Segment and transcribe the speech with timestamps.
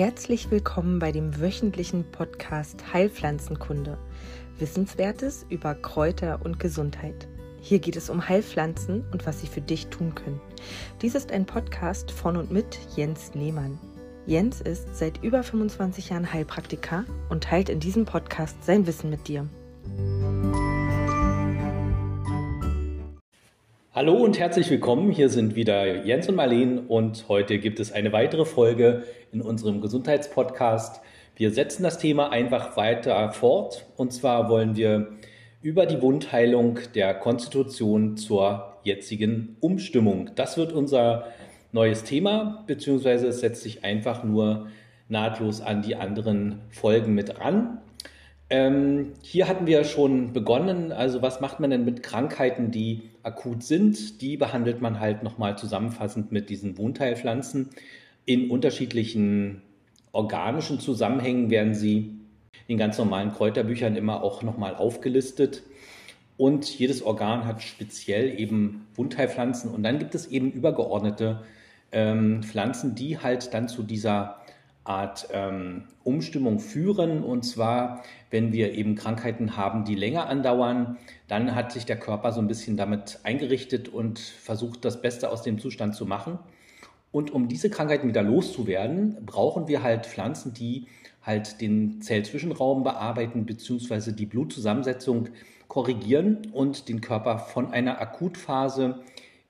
[0.00, 3.98] Herzlich willkommen bei dem wöchentlichen Podcast Heilpflanzenkunde.
[4.58, 7.28] Wissenswertes über Kräuter und Gesundheit.
[7.60, 10.40] Hier geht es um Heilpflanzen und was sie für dich tun können.
[11.02, 13.78] Dies ist ein Podcast von und mit Jens Lehmann.
[14.24, 19.28] Jens ist seit über 25 Jahren Heilpraktiker und teilt in diesem Podcast sein Wissen mit
[19.28, 19.46] dir.
[23.92, 25.10] Hallo und herzlich willkommen.
[25.10, 29.02] Hier sind wieder Jens und Marleen und heute gibt es eine weitere Folge
[29.32, 31.00] in unserem Gesundheitspodcast.
[31.34, 35.08] Wir setzen das Thema einfach weiter fort und zwar wollen wir
[35.60, 40.30] über die Wundheilung der Konstitution zur jetzigen Umstimmung.
[40.36, 41.26] Das wird unser
[41.72, 44.68] neues Thema, beziehungsweise es setzt sich einfach nur
[45.08, 47.80] nahtlos an die anderen Folgen mit ran.
[48.50, 50.90] Ähm, hier hatten wir schon begonnen.
[50.90, 54.20] Also was macht man denn mit Krankheiten, die akut sind?
[54.20, 57.70] Die behandelt man halt nochmal zusammenfassend mit diesen Wundheilpflanzen.
[58.26, 59.62] In unterschiedlichen
[60.12, 62.16] organischen Zusammenhängen werden sie
[62.66, 65.62] in ganz normalen Kräuterbüchern immer auch nochmal aufgelistet.
[66.36, 69.70] Und jedes Organ hat speziell eben Wundheilpflanzen.
[69.70, 71.42] Und dann gibt es eben übergeordnete
[71.92, 74.39] ähm, Pflanzen, die halt dann zu dieser
[74.84, 77.22] Art ähm, Umstimmung führen.
[77.22, 80.96] Und zwar, wenn wir eben Krankheiten haben, die länger andauern,
[81.28, 85.42] dann hat sich der Körper so ein bisschen damit eingerichtet und versucht, das Beste aus
[85.42, 86.38] dem Zustand zu machen.
[87.12, 90.86] Und um diese Krankheiten wieder loszuwerden, brauchen wir halt Pflanzen, die
[91.22, 94.12] halt den Zellzwischenraum bearbeiten bzw.
[94.12, 95.28] die Blutzusammensetzung
[95.68, 99.00] korrigieren und den Körper von einer Akutphase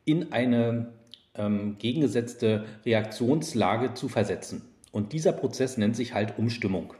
[0.04, 0.92] in eine
[1.34, 4.69] ähm, gegengesetzte Reaktionslage zu versetzen.
[4.92, 6.94] Und dieser Prozess nennt sich halt Umstimmung.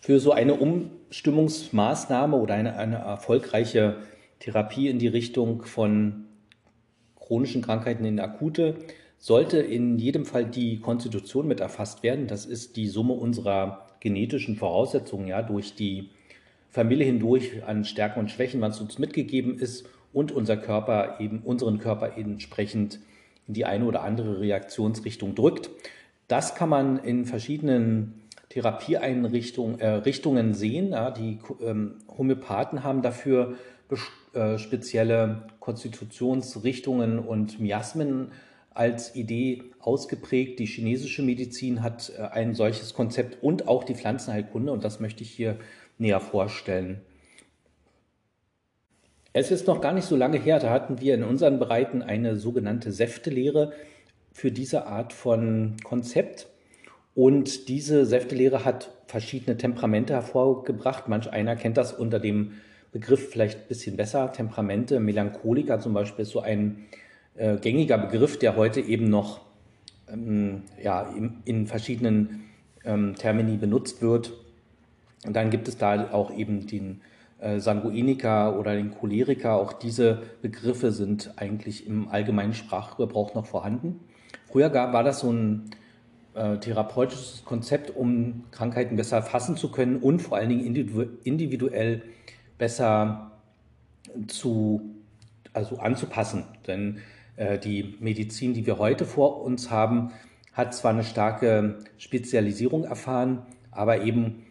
[0.00, 3.98] Für so eine Umstimmungsmaßnahme oder eine, eine erfolgreiche
[4.38, 6.24] Therapie in die Richtung von
[7.16, 8.76] chronischen Krankheiten in akute
[9.18, 12.26] sollte in jedem Fall die Konstitution mit erfasst werden.
[12.26, 16.08] Das ist die Summe unserer genetischen Voraussetzungen, ja, durch die
[16.70, 21.78] Familie hindurch an Stärken und Schwächen, was uns mitgegeben ist und unser Körper eben, unseren
[21.78, 23.00] Körper entsprechend
[23.46, 25.70] in die eine oder andere Reaktionsrichtung drückt.
[26.30, 30.90] Das kann man in verschiedenen Therapieeinrichtungen äh, sehen.
[30.90, 33.56] Ja, die ähm, Homöopathen haben dafür
[34.32, 38.30] äh, spezielle Konstitutionsrichtungen und Miasmen
[38.72, 40.60] als Idee ausgeprägt.
[40.60, 45.24] Die chinesische Medizin hat äh, ein solches Konzept und auch die Pflanzenheilkunde und das möchte
[45.24, 45.56] ich hier
[45.98, 47.00] näher vorstellen.
[49.32, 52.36] Es ist noch gar nicht so lange her, da hatten wir in unseren Breiten eine
[52.36, 53.72] sogenannte Säftelehre,
[54.32, 56.48] für diese Art von Konzept.
[57.14, 61.08] Und diese Säftelehre hat verschiedene Temperamente hervorgebracht.
[61.08, 62.52] Manch einer kennt das unter dem
[62.92, 64.32] Begriff vielleicht ein bisschen besser.
[64.32, 66.86] Temperamente, Melancholiker zum Beispiel ist so ein
[67.34, 69.40] äh, gängiger Begriff, der heute eben noch
[70.08, 72.44] ähm, ja, in, in verschiedenen
[72.84, 74.32] ähm, Termini benutzt wird.
[75.26, 77.02] Und dann gibt es da auch eben den
[77.38, 79.54] äh, Sanguiniker oder den Choleriker.
[79.54, 84.00] Auch diese Begriffe sind eigentlich im allgemeinen Sprachgebrauch noch vorhanden.
[84.50, 85.70] Früher gab, war das so ein
[86.34, 90.64] äh, therapeutisches Konzept, um Krankheiten besser fassen zu können und vor allen Dingen
[91.24, 92.02] individuell
[92.58, 93.32] besser
[94.26, 94.80] zu,
[95.52, 96.44] also anzupassen.
[96.66, 96.98] Denn
[97.36, 100.12] äh, die Medizin, die wir heute vor uns haben,
[100.52, 104.42] hat zwar eine starke Spezialisierung erfahren, aber eben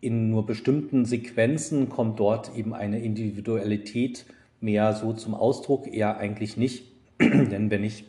[0.00, 4.26] in nur bestimmten Sequenzen kommt dort eben eine Individualität
[4.60, 6.92] mehr so zum Ausdruck, eher eigentlich nicht.
[7.20, 8.04] Denn wenn ich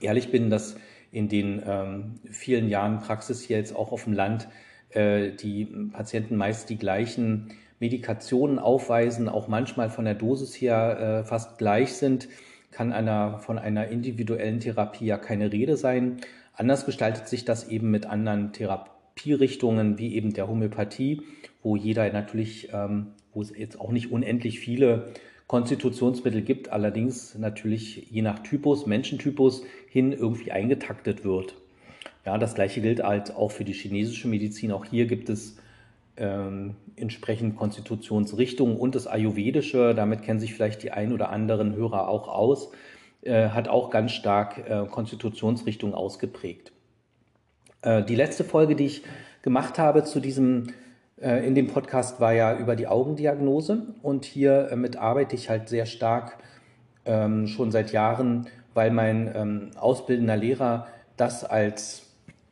[0.00, 0.76] ehrlich bin, dass
[1.12, 4.48] in den ähm, vielen Jahren Praxis hier jetzt auch auf dem Land
[4.90, 11.24] äh, die Patienten meist die gleichen Medikationen aufweisen, auch manchmal von der Dosis her äh,
[11.24, 12.28] fast gleich sind,
[12.70, 16.18] kann einer, von einer individuellen Therapie ja keine Rede sein.
[16.54, 21.22] Anders gestaltet sich das eben mit anderen Therapierichtungen wie eben der Homöopathie,
[21.62, 25.12] wo jeder natürlich, ähm, wo es jetzt auch nicht unendlich viele
[25.46, 31.54] Konstitutionsmittel gibt, allerdings natürlich je nach Typus, Menschentypus hin irgendwie eingetaktet wird.
[32.24, 34.72] Ja, das gleiche gilt halt auch für die chinesische Medizin.
[34.72, 35.56] Auch hier gibt es
[36.16, 42.08] ähm, entsprechend Konstitutionsrichtungen und das Ayurvedische, damit kennen sich vielleicht die ein oder anderen Hörer
[42.08, 42.72] auch aus,
[43.22, 46.72] äh, hat auch ganz stark äh, Konstitutionsrichtungen ausgeprägt.
[47.82, 49.02] Äh, die letzte Folge, die ich
[49.42, 50.68] gemacht habe zu diesem
[51.18, 55.86] in dem Podcast war ja über die Augendiagnose und hier äh, arbeite ich halt sehr
[55.86, 56.38] stark
[57.06, 62.02] ähm, schon seit Jahren, weil mein ähm, ausbildender Lehrer das als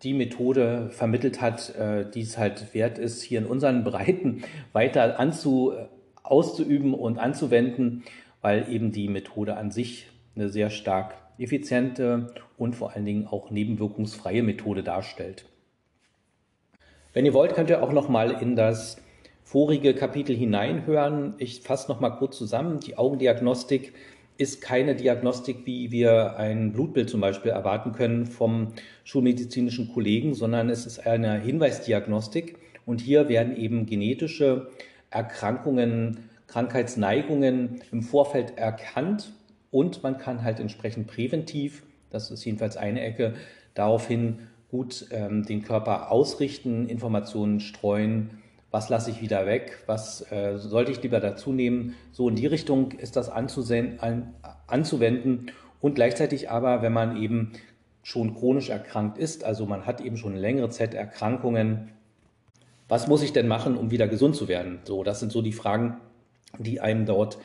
[0.02, 5.18] die Methode vermittelt hat, äh, die es halt wert ist, hier in unseren Breiten weiter
[5.18, 5.74] anzu,
[6.22, 8.04] auszuüben und anzuwenden,
[8.40, 13.50] weil eben die Methode an sich eine sehr stark effiziente und vor allen Dingen auch
[13.50, 15.44] nebenwirkungsfreie Methode darstellt.
[17.14, 18.96] Wenn ihr wollt, könnt ihr auch noch mal in das
[19.44, 21.34] vorige Kapitel hineinhören.
[21.38, 22.80] Ich fasse noch mal kurz zusammen.
[22.80, 23.94] Die Augendiagnostik
[24.36, 28.72] ist keine Diagnostik, wie wir ein Blutbild zum Beispiel erwarten können vom
[29.04, 32.56] schulmedizinischen Kollegen, sondern es ist eine Hinweisdiagnostik.
[32.84, 34.70] Und hier werden eben genetische
[35.10, 39.32] Erkrankungen, Krankheitsneigungen im Vorfeld erkannt
[39.70, 43.34] und man kann halt entsprechend präventiv, das ist jedenfalls eine Ecke,
[43.74, 44.40] daraufhin
[44.74, 48.30] gut ähm, den Körper ausrichten, Informationen streuen,
[48.72, 51.94] was lasse ich wieder weg, was äh, sollte ich lieber dazu nehmen.
[52.10, 53.46] So in die Richtung ist das an,
[54.66, 57.52] anzuwenden und gleichzeitig aber, wenn man eben
[58.02, 61.92] schon chronisch erkrankt ist, also man hat eben schon längere Zeit Erkrankungen,
[62.88, 64.80] was muss ich denn machen, um wieder gesund zu werden?
[64.82, 65.98] So, das sind so die Fragen,
[66.58, 67.38] die einem dort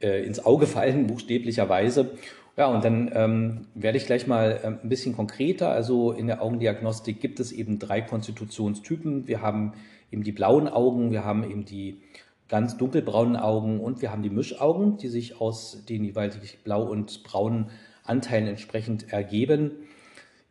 [0.00, 2.12] äh, ins Auge fallen, buchstäblicherweise.
[2.56, 5.70] Ja, und dann ähm, werde ich gleich mal äh, ein bisschen konkreter.
[5.70, 9.28] Also in der Augendiagnostik gibt es eben drei Konstitutionstypen.
[9.28, 9.74] Wir haben
[10.10, 12.00] eben die blauen Augen, wir haben eben die
[12.48, 17.24] ganz dunkelbraunen Augen und wir haben die Mischaugen, die sich aus den jeweils blau und
[17.24, 17.70] braunen
[18.04, 19.72] Anteilen entsprechend ergeben.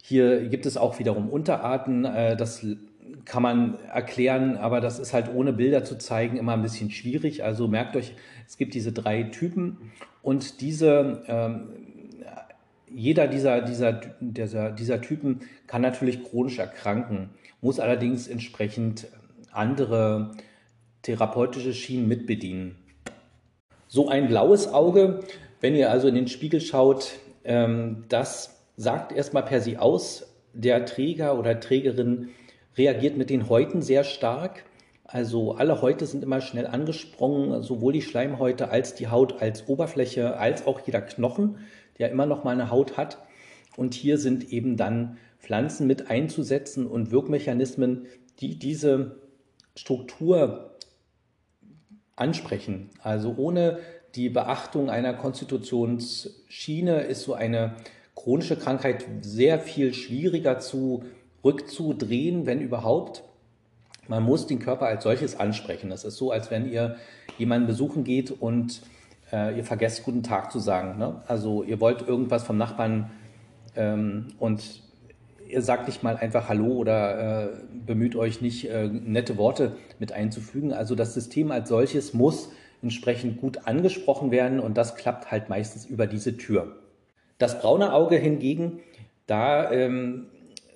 [0.03, 2.05] Hier gibt es auch wiederum Unterarten.
[2.05, 2.63] Äh, das
[3.23, 7.43] kann man erklären, aber das ist halt ohne Bilder zu zeigen immer ein bisschen schwierig.
[7.43, 8.13] Also merkt euch,
[8.47, 9.91] es gibt diese drei Typen
[10.21, 11.69] und diese, ähm,
[12.87, 17.29] jeder dieser, dieser, dieser, dieser Typen kann natürlich chronisch erkranken,
[17.61, 19.07] muss allerdings entsprechend
[19.51, 20.31] andere
[21.01, 22.75] therapeutische Schienen mitbedienen.
[23.87, 25.21] So ein blaues Auge,
[25.61, 30.85] wenn ihr also in den Spiegel schaut, ähm, das sagt erstmal per se aus, der
[30.85, 32.29] Träger oder Trägerin
[32.77, 34.63] reagiert mit den Häuten sehr stark.
[35.05, 40.37] Also alle Häute sind immer schnell angesprungen, sowohl die Schleimhäute als die Haut als Oberfläche,
[40.37, 41.59] als auch jeder Knochen,
[41.99, 43.19] der immer noch mal eine Haut hat.
[43.77, 48.07] Und hier sind eben dann Pflanzen mit einzusetzen und Wirkmechanismen,
[48.39, 49.17] die diese
[49.75, 50.71] Struktur
[52.15, 52.89] ansprechen.
[52.99, 53.79] Also ohne
[54.15, 57.75] die Beachtung einer Konstitutionsschiene ist so eine
[58.15, 61.03] chronische Krankheit sehr viel schwieriger zu
[61.43, 63.23] rückzudrehen, wenn überhaupt.
[64.07, 65.89] Man muss den Körper als solches ansprechen.
[65.89, 66.95] Das ist so, als wenn ihr
[67.37, 68.81] jemanden besuchen geht und
[69.31, 70.97] äh, ihr vergesst, guten Tag zu sagen.
[70.97, 71.21] Ne?
[71.27, 73.11] Also ihr wollt irgendwas vom Nachbarn
[73.75, 74.83] ähm, und
[75.47, 77.49] ihr sagt nicht mal einfach Hallo oder äh,
[77.85, 80.73] bemüht euch nicht, äh, nette Worte mit einzufügen.
[80.73, 82.49] Also das System als solches muss
[82.81, 86.75] entsprechend gut angesprochen werden und das klappt halt meistens über diese Tür.
[87.37, 88.79] Das braune Auge hingegen,
[89.27, 90.27] da ähm,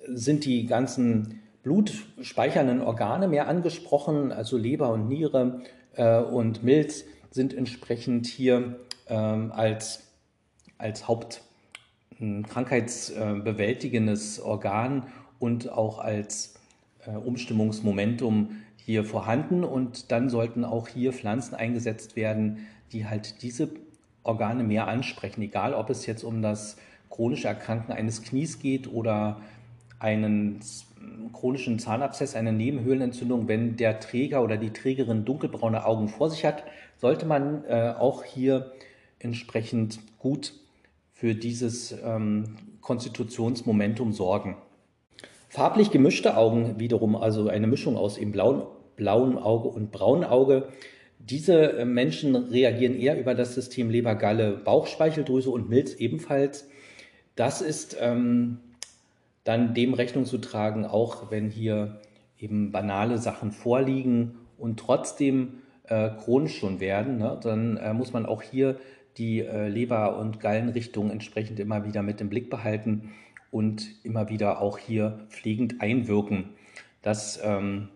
[0.08, 5.62] sind die ganzen blutspeichernden Organe mehr angesprochen, also Leber und Niere
[5.94, 10.08] äh, und Milz sind entsprechend hier ähm, als,
[10.78, 11.42] als Haupt
[12.20, 15.06] ein krankheitsbewältigendes Organ
[15.38, 16.54] und auch als
[17.06, 19.64] äh, Umstimmungsmomentum hier vorhanden.
[19.64, 23.70] Und dann sollten auch hier Pflanzen eingesetzt werden, die halt diese
[24.22, 26.76] Organe mehr ansprechen, egal ob es jetzt um das
[27.08, 29.40] chronische Erkranken eines Knies geht oder
[29.98, 30.60] einen
[31.32, 36.64] chronischen Zahnabszess, eine Nebenhöhlenentzündung, wenn der Träger oder die Trägerin dunkelbraune Augen vor sich hat,
[36.96, 38.72] sollte man äh, auch hier
[39.18, 40.54] entsprechend gut
[41.12, 44.56] für dieses ähm, Konstitutionsmomentum sorgen.
[45.48, 48.62] Farblich gemischte Augen wiederum, also eine Mischung aus eben blauen,
[48.96, 50.68] blauen Auge und braunen Auge.
[51.18, 56.68] Diese äh, Menschen reagieren eher über das System Leber, Galle, Bauchspeicheldrüse und Milz ebenfalls.
[57.36, 58.58] Das ist ähm,
[59.44, 62.00] dann dem Rechnung zu tragen, auch wenn hier
[62.38, 68.26] eben banale Sachen vorliegen und trotzdem äh, chronisch schon werden, ne, dann äh, muss man
[68.26, 68.78] auch hier
[69.16, 73.10] die äh, Leber- und Gallenrichtung entsprechend immer wieder mit im Blick behalten
[73.50, 76.50] und immer wieder auch hier pflegend einwirken.
[77.02, 77.88] Das ähm,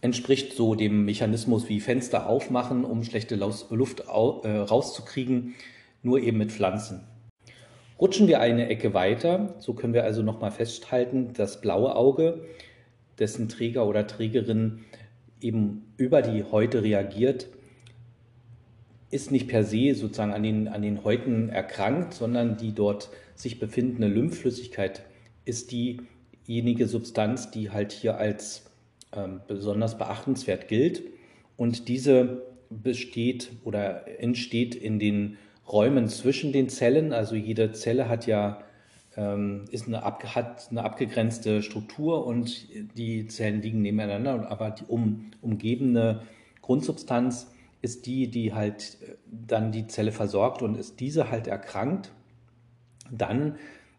[0.00, 5.54] entspricht so dem Mechanismus wie Fenster aufmachen, um schlechte Luft au, äh, rauszukriegen,
[6.02, 7.00] nur eben mit Pflanzen.
[8.00, 12.44] Rutschen wir eine Ecke weiter, so können wir also nochmal festhalten, das blaue Auge,
[13.18, 14.84] dessen Träger oder Trägerin
[15.40, 17.48] eben über die Häute reagiert,
[19.10, 23.58] ist nicht per se sozusagen an den, an den Häuten erkrankt, sondern die dort sich
[23.58, 25.02] befindende Lymphflüssigkeit
[25.44, 28.70] ist diejenige Substanz, die halt hier als
[29.16, 31.02] ähm, besonders beachtenswert gilt.
[31.56, 35.38] Und diese besteht oder entsteht in den
[35.70, 37.12] Räumen zwischen den Zellen.
[37.12, 38.60] Also jede Zelle hat ja
[39.16, 45.32] ähm, ist eine, hat eine abgegrenzte Struktur und die Zellen liegen nebeneinander, aber die um,
[45.42, 46.22] umgebende
[46.62, 47.50] Grundsubstanz
[47.82, 52.12] ist die, die halt äh, dann die Zelle versorgt und ist diese halt erkrankt,
[53.10, 53.56] dann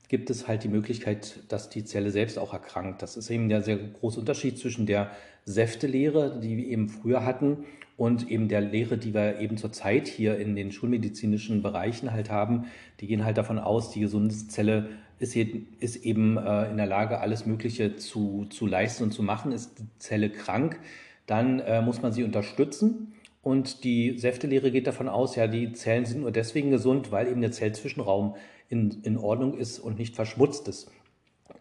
[0.09, 3.01] gibt es halt die Möglichkeit, dass die Zelle selbst auch erkrankt.
[3.01, 5.11] Das ist eben der sehr große Unterschied zwischen der
[5.45, 10.37] Säftelehre, die wir eben früher hatten, und eben der Lehre, die wir eben zurzeit hier
[10.37, 12.67] in den schulmedizinischen Bereichen halt haben.
[13.01, 14.89] Die gehen halt davon aus, die gesunde Zelle
[15.19, 19.51] ist, eben äh, in der Lage, alles Mögliche zu, zu leisten und zu machen.
[19.51, 20.79] Ist die Zelle krank,
[21.27, 23.13] dann äh, muss man sie unterstützen.
[23.41, 27.41] Und die Säftelehre geht davon aus, ja, die Zellen sind nur deswegen gesund, weil eben
[27.41, 28.35] der Zellzwischenraum
[28.69, 30.91] in, in Ordnung ist und nicht verschmutzt ist.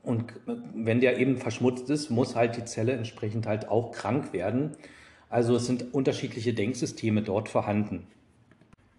[0.03, 0.33] Und
[0.75, 4.73] wenn der eben verschmutzt ist, muss halt die Zelle entsprechend halt auch krank werden.
[5.29, 8.07] Also es sind unterschiedliche Denksysteme dort vorhanden.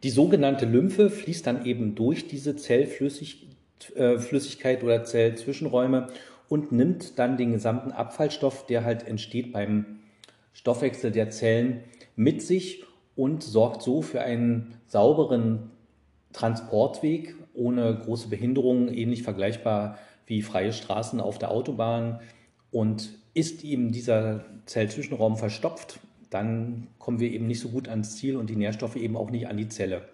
[0.03, 6.07] Die sogenannte Lymphe fließt dann eben durch diese Zellflüssigkeit äh, oder Zellzwischenräume
[6.47, 9.99] und nimmt dann den gesamten Abfallstoff, der halt entsteht beim
[10.53, 11.83] Stoffwechsel der Zellen,
[12.15, 12.83] mit sich
[13.15, 15.71] und sorgt so für einen sauberen
[16.33, 22.19] Transportweg ohne große Behinderungen, ähnlich vergleichbar wie freie Straßen auf der Autobahn.
[22.71, 28.35] Und ist eben dieser Zellzwischenraum verstopft, dann kommen wir eben nicht so gut ans Ziel
[28.37, 30.07] und die Nährstoffe eben auch nicht an die Zelle.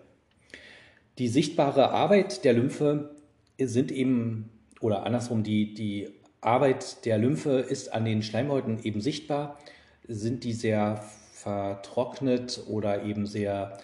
[1.18, 3.16] Die sichtbare Arbeit der Lymphe
[3.58, 4.50] sind eben,
[4.82, 6.10] oder andersrum, die, die
[6.42, 9.60] Arbeit der Lymphe ist an den Schleimhäuten eben sichtbar.
[10.08, 13.78] Sind die sehr vertrocknet oder eben sehr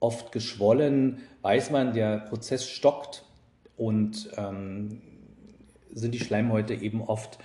[0.00, 3.24] oft geschwollen, weiß man, der Prozess stockt
[3.76, 5.00] und ähm,
[5.92, 7.38] sind die Schleimhäute eben oft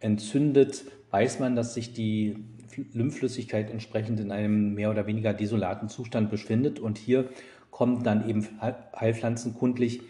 [0.00, 2.36] entzündet, weiß man, dass sich die
[2.92, 6.78] Lymphflüssigkeit entsprechend in einem mehr oder weniger desolaten Zustand befindet.
[6.78, 7.28] Und hier
[7.70, 10.02] kommen dann eben heilpflanzenkundlich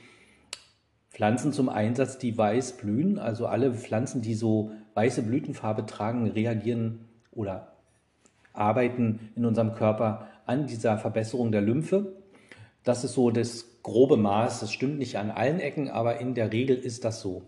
[1.10, 3.18] Pflanzen zum Einsatz, die weiß blühen.
[3.18, 7.72] Also alle Pflanzen, die so weiße Blütenfarbe tragen, reagieren oder
[8.52, 12.12] arbeiten in unserem Körper an dieser Verbesserung der Lymphe.
[12.84, 14.60] Das ist so das grobe Maß.
[14.60, 17.42] Das stimmt nicht an allen Ecken, aber in der Regel ist das so.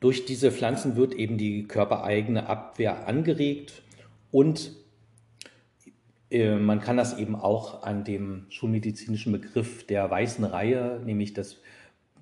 [0.00, 3.82] Durch diese Pflanzen wird eben die körpereigene Abwehr angeregt
[4.30, 4.72] und
[6.30, 11.60] äh, man kann das eben auch an dem schulmedizinischen Begriff der weißen Reihe, nämlich des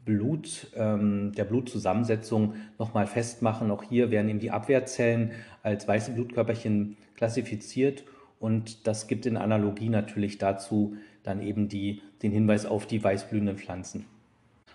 [0.04, 3.70] Blut, ähm, der Blutzusammensetzung nochmal festmachen.
[3.70, 8.04] Auch hier werden eben die Abwehrzellen als weiße Blutkörperchen klassifiziert
[8.42, 13.56] und das gibt in Analogie natürlich dazu dann eben die, den Hinweis auf die weißblühenden
[13.56, 14.04] Pflanzen.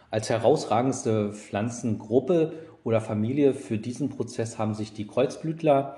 [0.09, 2.53] Als herausragendste Pflanzengruppe
[2.85, 5.97] oder Familie für diesen Prozess haben sich die Kreuzblütler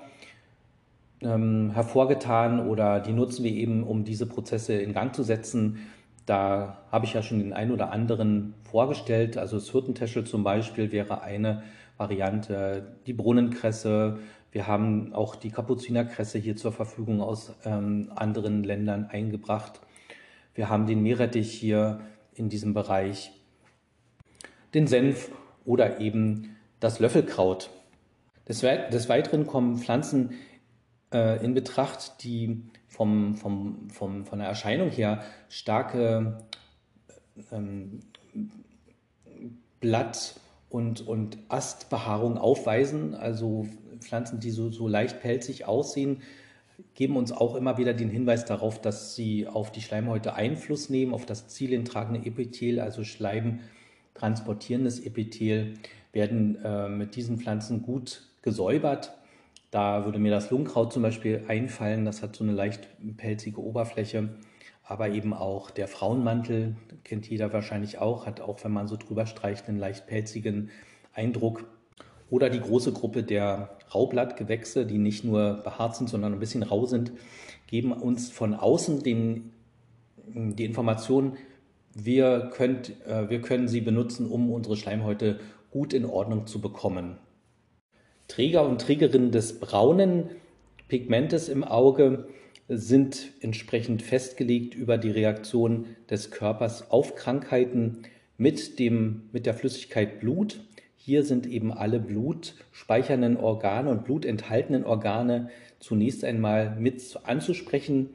[1.20, 5.78] ähm, hervorgetan oder die nutzen wir eben, um diese Prozesse in Gang zu setzen.
[6.26, 9.38] Da habe ich ja schon den einen oder anderen vorgestellt.
[9.38, 11.62] Also das Hirtentäschel zum Beispiel wäre eine
[11.98, 14.18] Variante, die Brunnenkresse.
[14.52, 19.80] Wir haben auch die Kapuzinerkresse hier zur Verfügung aus ähm, anderen Ländern eingebracht.
[20.54, 22.00] Wir haben den Meerrettich hier
[22.34, 23.32] in diesem Bereich,
[24.74, 25.30] den Senf
[25.64, 27.70] oder eben das Löffelkraut.
[28.48, 30.32] Des, des Weiteren kommen Pflanzen
[31.12, 36.38] äh, in Betracht, die vom, vom, vom, von der Erscheinung her starke
[37.52, 38.00] ähm,
[39.78, 40.34] Blatt-
[40.68, 43.66] und, und Astbehaarung aufweisen, also
[44.00, 46.22] Pflanzen, die so, so leicht pelzig aussehen,
[46.94, 51.12] geben uns auch immer wieder den Hinweis darauf, dass sie auf die Schleimhäute Einfluss nehmen,
[51.12, 53.60] auf das zielintragende Epithel, also Schleim
[54.14, 55.74] transportierendes Epithel,
[56.12, 59.12] werden äh, mit diesen Pflanzen gut gesäubert
[59.70, 64.30] da würde mir das Lungenkraut zum Beispiel einfallen, das hat so eine leicht pelzige Oberfläche,
[64.82, 69.26] aber eben auch der Frauenmantel, kennt jeder wahrscheinlich auch, hat auch, wenn man so drüber
[69.26, 70.70] streicht, einen leicht pelzigen
[71.14, 71.64] Eindruck.
[72.30, 76.86] Oder die große Gruppe der Raublattgewächse, die nicht nur behaart sind, sondern ein bisschen rau
[76.86, 77.12] sind,
[77.66, 79.52] geben uns von außen den,
[80.26, 81.36] die Information,
[81.92, 87.18] wir, könnt, äh, wir können sie benutzen, um unsere Schleimhäute gut in Ordnung zu bekommen.
[88.28, 90.30] Träger und Trägerinnen des braunen
[90.88, 92.28] Pigmentes im Auge
[92.68, 98.02] sind entsprechend festgelegt über die Reaktion des Körpers auf Krankheiten
[98.38, 100.60] mit, dem, mit der Flüssigkeit Blut.
[101.02, 108.10] Hier sind eben alle blutspeichernden Organe und blutenthaltenen Organe zunächst einmal mit anzusprechen.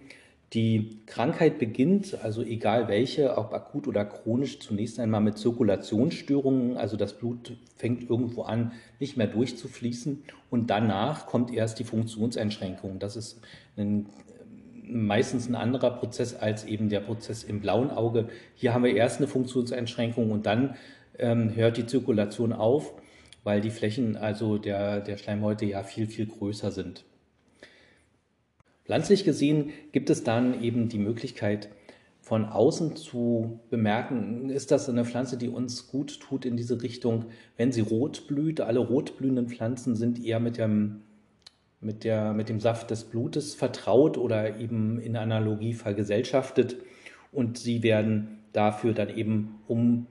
[0.54, 6.78] Die Krankheit beginnt, also egal welche, ob akut oder chronisch, zunächst einmal mit Zirkulationsstörungen.
[6.78, 10.24] Also das Blut fängt irgendwo an, nicht mehr durchzufließen.
[10.52, 13.00] Und danach kommt erst die Funktionseinschränkung.
[13.00, 13.42] Das ist
[13.78, 14.06] ein,
[14.84, 18.28] meistens ein anderer Prozess als eben der Prozess im blauen Auge.
[18.54, 20.76] Hier haben wir erst eine Funktionseinschränkung und dann
[21.20, 22.94] ähm, hört die Zirkulation auf,
[23.44, 27.06] weil die Flächen also der, der Schleimhäute ja viel, viel größer sind.
[28.86, 31.70] Pflanzlich gesehen gibt es dann eben die Möglichkeit,
[32.26, 37.26] von außen zu bemerken, ist das eine Pflanze, die uns gut tut in diese Richtung,
[37.56, 38.62] wenn sie rot blüht.
[38.62, 41.02] Alle rotblühenden Pflanzen sind eher mit dem,
[41.82, 46.78] mit, der, mit dem Saft des Blutes vertraut oder eben in Analogie vergesellschaftet.
[47.32, 50.08] Und sie werden dafür dann eben um,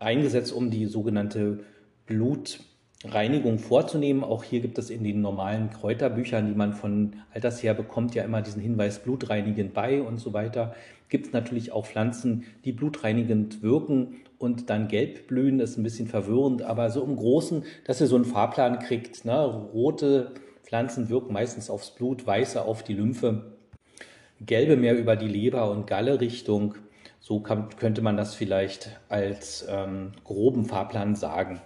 [0.00, 1.60] eingesetzt, um die sogenannte
[2.06, 2.60] Blut-
[3.04, 4.22] Reinigung vorzunehmen.
[4.22, 8.24] Auch hier gibt es in den normalen Kräuterbüchern, die man von alters her bekommt, ja
[8.24, 10.74] immer diesen Hinweis blutreinigend bei und so weiter.
[11.08, 15.58] Gibt es natürlich auch Pflanzen, die blutreinigend wirken und dann gelb blühen.
[15.58, 19.24] Das ist ein bisschen verwirrend, aber so im Großen, dass ihr so einen Fahrplan kriegt.
[19.24, 19.44] Ne?
[19.44, 23.56] Rote Pflanzen wirken meistens aufs Blut, weiße auf die Lymphe,
[24.40, 26.74] gelbe mehr über die Leber- und Galle-Richtung.
[27.20, 31.60] So kann, könnte man das vielleicht als ähm, groben Fahrplan sagen.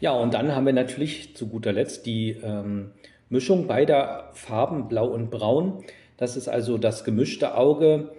[0.00, 2.92] Ja, und dann haben wir natürlich zu guter Letzt die ähm,
[3.28, 5.84] Mischung beider Farben, Blau und Braun.
[6.16, 8.12] Das ist also das gemischte Auge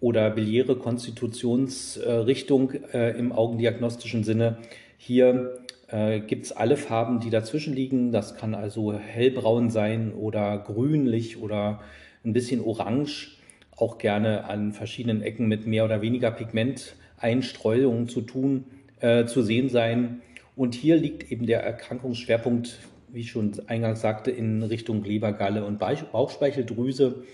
[0.00, 4.58] oder biliäre Konstitutionsrichtung äh, im augendiagnostischen Sinne.
[4.98, 8.12] Hier äh, gibt es alle Farben, die dazwischen liegen.
[8.12, 11.80] Das kann also hellbraun sein oder grünlich oder
[12.24, 13.35] ein bisschen orange.
[13.76, 18.64] Auch gerne an verschiedenen Ecken mit mehr oder weniger Pigmenteinstreuungen zu tun,
[19.00, 20.22] äh, zu sehen sein.
[20.56, 22.78] Und hier liegt eben der Erkrankungsschwerpunkt,
[23.08, 27.24] wie ich schon eingangs sagte, in Richtung Lebergalle und Bauchspeicheldrüse.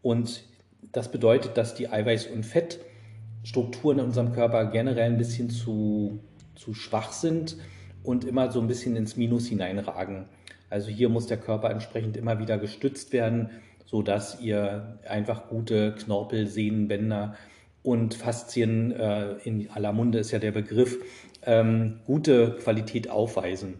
[0.00, 0.44] Und
[0.92, 6.20] das bedeutet, dass die Eiweiß- und Fettstrukturen in unserem Körper generell ein bisschen zu,
[6.54, 7.56] zu schwach sind
[8.02, 10.24] und immer so ein bisschen ins Minus hineinragen.
[10.70, 13.50] Also hier muss der Körper entsprechend immer wieder gestützt werden,
[13.92, 17.36] sodass ihr einfach gute Knorpel, Sehnenbänder
[17.82, 20.96] und Faszien, äh, in aller Munde ist ja der Begriff,
[21.44, 23.74] ähm, gute Qualität aufweisen.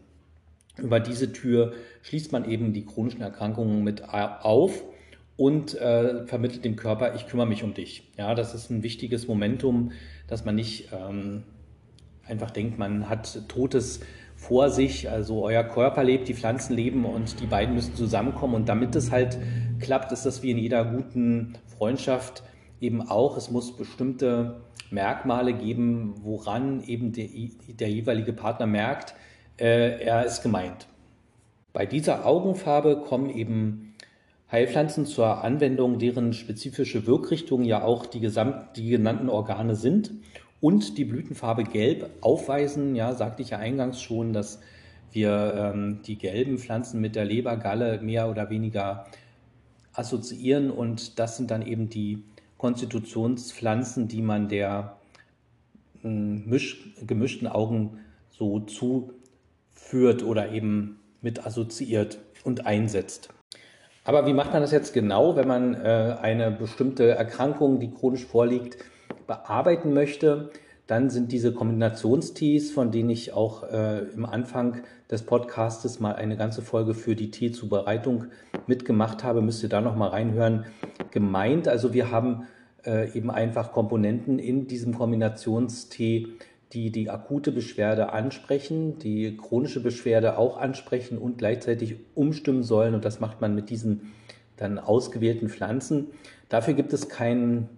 [0.77, 4.83] Über diese Tür schließt man eben die chronischen Erkrankungen mit auf
[5.39, 8.11] und äh, vermittelt dem Körper, ich kümmere mich um dich.
[8.19, 9.93] Ja, das ist ein wichtiges Momentum,
[10.27, 11.45] dass man nicht ähm,
[12.27, 14.01] einfach denkt, man hat Totes
[14.43, 18.57] vor sich, also euer Körper lebt, die Pflanzen leben und die beiden müssen zusammenkommen.
[18.57, 19.39] Und damit es halt
[19.79, 22.43] klappt, ist das wie in jeder guten Freundschaft
[22.81, 27.29] eben auch, es muss bestimmte Merkmale geben, woran eben der,
[27.69, 29.15] der jeweilige Partner merkt,
[29.61, 30.89] äh, er ist gemeint.
[31.73, 33.95] Bei dieser Augenfarbe kommen eben
[34.51, 40.11] Heilpflanzen zur Anwendung, deren spezifische Wirkrichtung ja auch die, gesamt, die genannten Organe sind
[40.63, 42.95] und die Blütenfarbe gelb aufweisen.
[42.95, 44.61] Ja, sagte ich ja eingangs schon, dass
[45.11, 49.07] wir ähm, die gelben Pflanzen mit der Lebergalle mehr oder weniger
[49.93, 52.23] assoziieren und das sind dann eben die
[52.57, 54.97] Konstitutionspflanzen, die man der
[56.01, 57.99] hm, misch, gemischten Augen
[58.31, 63.29] so zuführt oder eben mit assoziiert und einsetzt.
[64.05, 68.25] Aber wie macht man das jetzt genau, wenn man äh, eine bestimmte Erkrankung, die chronisch
[68.25, 68.79] vorliegt,
[69.27, 70.51] bearbeiten möchte?
[70.87, 76.37] Dann sind diese Kombinationstees, von denen ich auch äh, im Anfang des Podcastes mal eine
[76.37, 78.27] ganze Folge für die Teezubereitung
[78.67, 80.67] mitgemacht habe, müsst ihr da noch mal reinhören,
[81.11, 81.69] gemeint.
[81.69, 82.47] Also wir haben
[82.85, 86.29] äh, eben einfach Komponenten in diesem Kombinationstee,
[86.73, 92.95] die die akute Beschwerde ansprechen, die chronische Beschwerde auch ansprechen und gleichzeitig umstimmen sollen.
[92.95, 94.13] Und das macht man mit diesen
[94.57, 96.09] dann ausgewählten Pflanzen.
[96.49, 97.69] Dafür gibt es kein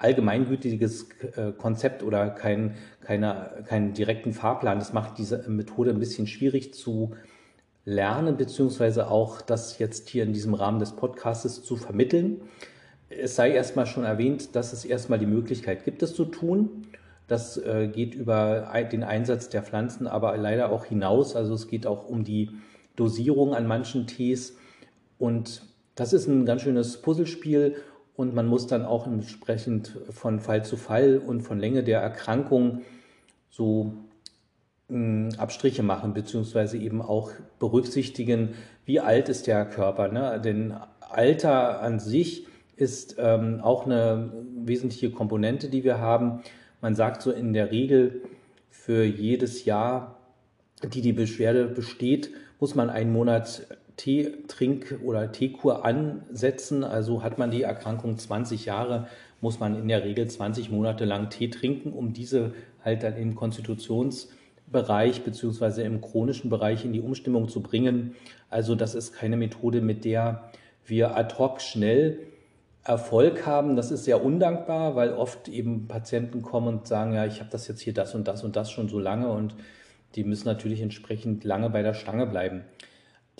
[0.00, 4.78] allgemeingültiges äh, Konzept oder kein, keine, keinen direkten Fahrplan.
[4.78, 7.14] Das macht diese Methode ein bisschen schwierig zu
[7.84, 12.40] lernen, beziehungsweise auch das jetzt hier in diesem Rahmen des Podcastes zu vermitteln.
[13.10, 16.86] Es sei erstmal schon erwähnt, dass es erstmal die Möglichkeit gibt, es zu tun.
[17.28, 21.36] Das äh, geht über den Einsatz der Pflanzen, aber leider auch hinaus.
[21.36, 22.50] Also es geht auch um die
[22.96, 24.56] Dosierung an manchen Tees.
[25.18, 25.62] Und
[25.94, 27.76] das ist ein ganz schönes Puzzlespiel
[28.20, 32.82] und man muss dann auch entsprechend von Fall zu Fall und von Länge der Erkrankung
[33.48, 33.94] so
[34.90, 38.50] hm, Abstriche machen, beziehungsweise eben auch berücksichtigen,
[38.84, 40.08] wie alt ist der Körper.
[40.08, 40.38] Ne?
[40.44, 44.30] Denn Alter an sich ist ähm, auch eine
[44.66, 46.42] wesentliche Komponente, die wir haben.
[46.82, 48.20] Man sagt so in der Regel,
[48.68, 50.18] für jedes Jahr,
[50.92, 53.66] die die Beschwerde besteht, muss man einen Monat
[54.00, 56.84] Tee, Trink- oder Teekur ansetzen.
[56.84, 59.08] Also hat man die Erkrankung 20 Jahre,
[59.42, 63.34] muss man in der Regel 20 Monate lang Tee trinken, um diese halt dann im
[63.34, 68.16] Konstitutionsbereich beziehungsweise im chronischen Bereich in die Umstimmung zu bringen.
[68.48, 70.50] Also das ist keine Methode, mit der
[70.86, 72.20] wir ad hoc schnell
[72.82, 77.40] Erfolg haben, das ist sehr undankbar, weil oft eben Patienten kommen und sagen, ja, ich
[77.40, 79.54] habe das jetzt hier das und das und das schon so lange und
[80.14, 82.64] die müssen natürlich entsprechend lange bei der Stange bleiben.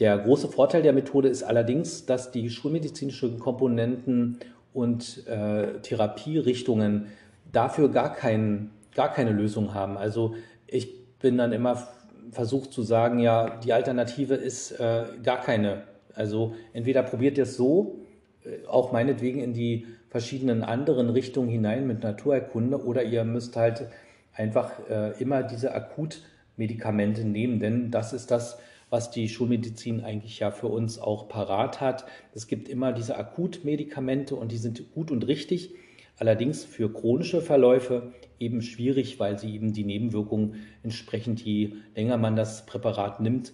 [0.01, 4.39] Der große Vorteil der Methode ist allerdings, dass die schulmedizinischen Komponenten
[4.73, 7.09] und äh, Therapierichtungen
[7.53, 9.99] dafür gar, kein, gar keine Lösung haben.
[9.99, 10.35] Also
[10.67, 11.87] ich bin dann immer
[12.33, 15.83] versucht zu sagen, ja, die Alternative ist äh, gar keine.
[16.15, 17.99] Also entweder probiert ihr es so,
[18.45, 23.87] äh, auch meinetwegen in die verschiedenen anderen Richtungen hinein mit Naturerkunde, oder ihr müsst halt
[24.33, 28.59] einfach äh, immer diese Akutmedikamente nehmen, denn das ist das,
[28.91, 32.05] was die Schulmedizin eigentlich ja für uns auch parat hat.
[32.35, 35.75] Es gibt immer diese Akutmedikamente und die sind gut und richtig.
[36.19, 42.37] Allerdings für chronische Verläufe eben schwierig, weil sie eben die Nebenwirkungen entsprechend, je länger man
[42.37, 43.53] das Präparat nimmt,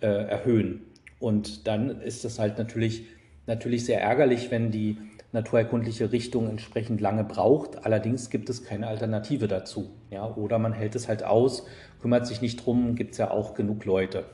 [0.00, 0.86] äh, erhöhen.
[1.20, 3.04] Und dann ist es halt natürlich,
[3.46, 4.96] natürlich sehr ärgerlich, wenn die
[5.32, 7.84] naturerkundliche Richtung entsprechend lange braucht.
[7.84, 9.90] Allerdings gibt es keine Alternative dazu.
[10.10, 11.64] Ja, oder man hält es halt aus,
[12.00, 14.24] kümmert sich nicht drum, gibt es ja auch genug Leute.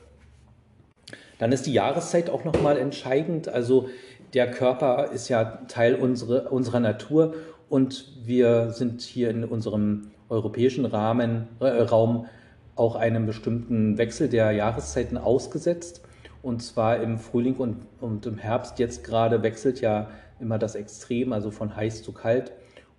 [1.39, 3.47] Dann ist die Jahreszeit auch nochmal entscheidend.
[3.47, 3.89] Also
[4.33, 7.33] der Körper ist ja Teil unsere, unserer Natur
[7.69, 12.27] und wir sind hier in unserem europäischen Rahmen, äh, Raum
[12.75, 16.01] auch einem bestimmten Wechsel der Jahreszeiten ausgesetzt.
[16.43, 18.79] Und zwar im Frühling und, und im Herbst.
[18.79, 22.53] Jetzt gerade wechselt ja immer das Extrem, also von heiß zu kalt.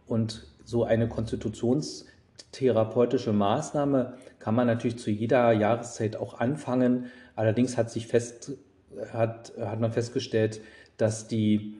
[0.07, 7.07] Und so eine konstitutionstherapeutische Maßnahme kann man natürlich zu jeder Jahreszeit auch anfangen.
[7.39, 8.51] Allerdings hat sich fest,
[9.13, 10.61] hat, hat man festgestellt,
[10.97, 11.77] dass die,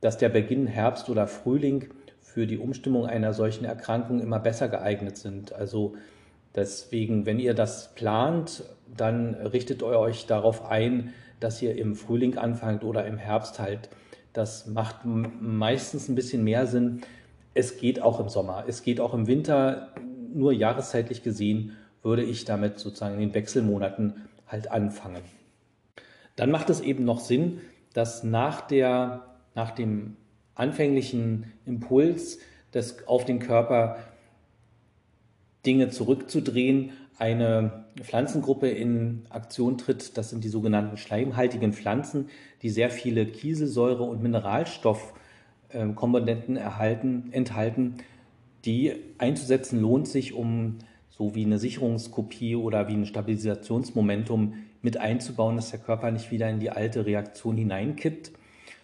[0.00, 1.90] dass der Beginn Herbst oder Frühling
[2.22, 5.52] für die Umstimmung einer solchen Erkrankung immer besser geeignet sind.
[5.52, 5.94] Also
[6.54, 8.62] deswegen, wenn ihr das plant,
[8.96, 13.90] dann richtet euch darauf ein, dass ihr im Frühling anfangt oder im Herbst halt.
[14.32, 17.02] Das macht meistens ein bisschen mehr Sinn.
[17.52, 19.92] Es geht auch im Sommer, es geht auch im Winter.
[20.32, 24.14] Nur jahreszeitlich gesehen würde ich damit sozusagen in den Wechselmonaten
[24.54, 25.22] halt anfangen.
[26.36, 27.60] Dann macht es eben noch Sinn,
[27.92, 30.16] dass nach, der, nach dem
[30.54, 32.38] anfänglichen Impuls
[32.72, 33.98] des, auf den Körper
[35.66, 40.16] Dinge zurückzudrehen, eine Pflanzengruppe in Aktion tritt.
[40.16, 42.28] Das sind die sogenannten schleimhaltigen Pflanzen,
[42.62, 47.96] die sehr viele Kieselsäure- und Mineralstoffkomponenten erhalten, enthalten.
[48.64, 50.78] Die einzusetzen lohnt sich, um
[51.16, 56.50] so wie eine Sicherungskopie oder wie ein Stabilisationsmomentum mit einzubauen, dass der Körper nicht wieder
[56.50, 58.32] in die alte Reaktion hineinkippt,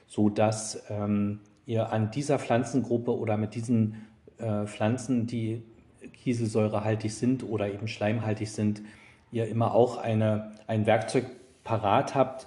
[0.07, 4.07] sodass ähm, ihr an dieser Pflanzengruppe oder mit diesen
[4.39, 5.63] äh, Pflanzen, die
[6.23, 8.81] kieselsäurehaltig sind oder eben schleimhaltig sind,
[9.33, 11.27] ihr immer auch eine, ein Werkzeug
[11.65, 12.47] parat habt,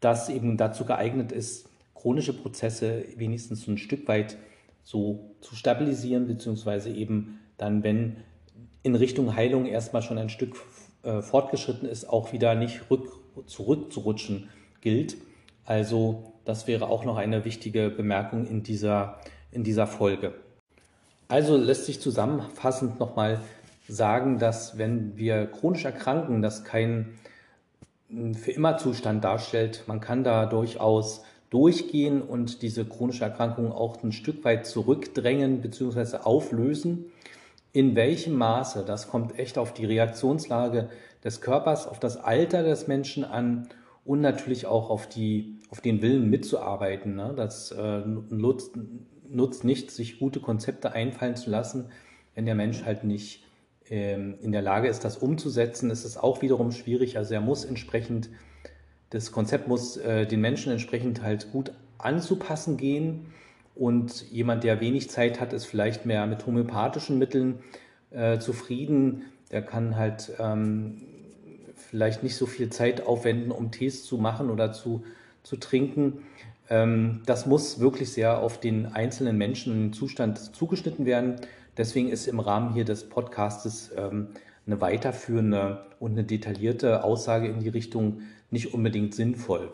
[0.00, 4.36] das eben dazu geeignet ist, chronische Prozesse wenigstens ein Stück weit
[4.82, 8.16] so zu stabilisieren, beziehungsweise eben dann, wenn
[8.84, 10.54] in Richtung Heilung erstmal schon ein Stück
[11.02, 13.08] äh, fortgeschritten ist, auch wieder nicht rück,
[13.46, 14.48] zurückzurutschen
[14.80, 15.16] gilt.
[15.64, 19.18] Also das wäre auch noch eine wichtige Bemerkung in dieser,
[19.50, 20.34] in dieser Folge.
[21.26, 23.40] Also lässt sich zusammenfassend nochmal
[23.88, 27.18] sagen, dass wenn wir chronisch erkranken, das kein
[28.34, 29.84] für immer Zustand darstellt.
[29.86, 36.18] Man kann da durchaus durchgehen und diese chronische Erkrankung auch ein Stück weit zurückdrängen bzw.
[36.18, 37.06] auflösen.
[37.74, 40.90] In welchem Maße, das kommt echt auf die Reaktionslage
[41.24, 43.68] des Körpers, auf das Alter des Menschen an
[44.04, 47.16] und natürlich auch auf, die, auf den Willen mitzuarbeiten.
[47.16, 47.34] Ne?
[47.36, 48.78] Das äh, nutzt,
[49.28, 51.90] nutzt nicht, sich gute Konzepte einfallen zu lassen,
[52.36, 53.44] wenn der Mensch halt nicht
[53.90, 55.90] ähm, in der Lage ist, das umzusetzen.
[55.90, 57.18] ist es auch wiederum schwierig.
[57.18, 58.30] Also er muss entsprechend,
[59.10, 63.32] das Konzept muss äh, den Menschen entsprechend halt gut anzupassen gehen.
[63.74, 67.58] Und jemand, der wenig Zeit hat, ist vielleicht mehr mit homöopathischen Mitteln
[68.10, 69.22] äh, zufrieden.
[69.50, 71.02] Der kann halt ähm,
[71.76, 75.04] vielleicht nicht so viel Zeit aufwenden, um Tees zu machen oder zu,
[75.42, 76.24] zu trinken.
[76.70, 81.36] Ähm, das muss wirklich sehr auf den einzelnen Menschen und den Zustand zugeschnitten werden.
[81.76, 84.28] Deswegen ist im Rahmen hier des Podcastes ähm,
[84.66, 89.72] eine weiterführende und eine detaillierte Aussage in die Richtung nicht unbedingt sinnvoll.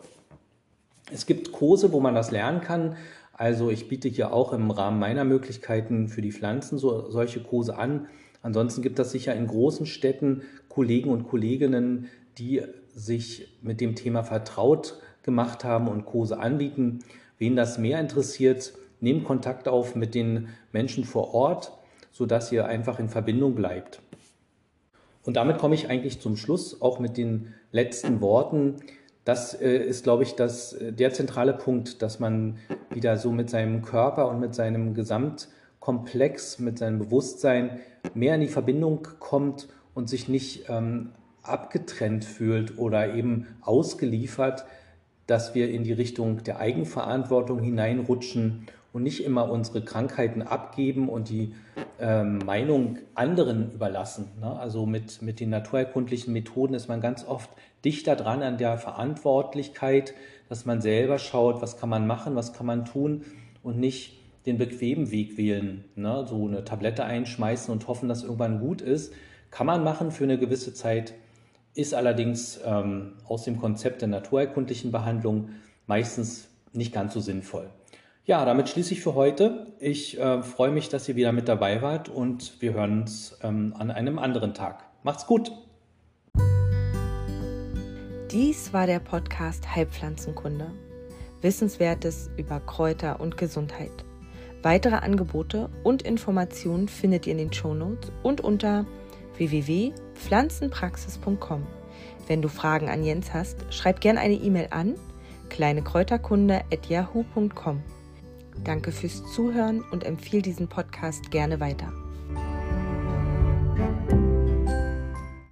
[1.13, 2.95] Es gibt Kurse, wo man das lernen kann.
[3.33, 7.77] Also ich biete hier auch im Rahmen meiner Möglichkeiten für die Pflanzen so, solche Kurse
[7.77, 8.07] an.
[8.41, 12.61] Ansonsten gibt es sicher in großen Städten Kollegen und Kolleginnen, die
[12.93, 16.99] sich mit dem Thema vertraut gemacht haben und Kurse anbieten.
[17.37, 21.71] Wen das mehr interessiert, nehmt Kontakt auf mit den Menschen vor Ort,
[22.11, 24.01] sodass ihr einfach in Verbindung bleibt.
[25.23, 28.77] Und damit komme ich eigentlich zum Schluss, auch mit den letzten Worten.
[29.23, 32.57] Das äh, ist, glaube ich, das, äh, der zentrale Punkt, dass man
[32.89, 37.79] wieder so mit seinem Körper und mit seinem Gesamtkomplex, mit seinem Bewusstsein
[38.13, 41.11] mehr in die Verbindung kommt und sich nicht ähm,
[41.43, 44.65] abgetrennt fühlt oder eben ausgeliefert,
[45.27, 51.29] dass wir in die Richtung der Eigenverantwortung hineinrutschen und nicht immer unsere Krankheiten abgeben und
[51.29, 51.53] die
[51.99, 54.27] ähm, Meinung anderen überlassen.
[54.39, 54.59] Ne?
[54.59, 57.49] Also mit, mit den naturerkundlichen Methoden ist man ganz oft
[57.85, 60.13] dichter dran an der Verantwortlichkeit,
[60.49, 63.23] dass man selber schaut, was kann man machen, was kann man tun
[63.63, 66.25] und nicht den bequemen Weg wählen, ne?
[66.27, 69.13] so eine Tablette einschmeißen und hoffen, dass irgendwann gut ist.
[69.51, 71.13] Kann man machen für eine gewisse Zeit,
[71.73, 75.49] ist allerdings ähm, aus dem Konzept der naturerkundlichen Behandlung
[75.87, 77.69] meistens nicht ganz so sinnvoll.
[78.23, 79.73] Ja, damit schließe ich für heute.
[79.79, 83.73] Ich äh, freue mich, dass ihr wieder mit dabei wart und wir hören uns ähm,
[83.77, 84.83] an einem anderen Tag.
[85.01, 85.51] Macht's gut!
[88.31, 90.71] Dies war der Podcast Heilpflanzenkunde.
[91.41, 93.89] Wissenswertes über Kräuter und Gesundheit.
[94.61, 98.85] Weitere Angebote und Informationen findet ihr in den Shownotes und unter
[99.37, 101.65] www.pflanzenpraxis.com.
[102.27, 104.93] Wenn du Fragen an Jens hast, schreib gerne eine E-Mail an
[105.49, 107.81] kleinekräuterkunde.yahoo.com.
[108.63, 111.91] Danke fürs Zuhören und empfehle diesen Podcast gerne weiter.